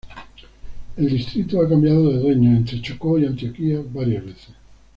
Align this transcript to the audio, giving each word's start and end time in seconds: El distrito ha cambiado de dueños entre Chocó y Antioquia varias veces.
El 0.97 1.09
distrito 1.11 1.61
ha 1.61 1.69
cambiado 1.69 2.09
de 2.09 2.17
dueños 2.17 2.57
entre 2.57 2.81
Chocó 2.81 3.19
y 3.19 3.25
Antioquia 3.27 3.83
varias 3.93 4.25
veces. 4.25 4.49